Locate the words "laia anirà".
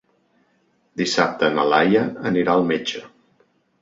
1.73-2.57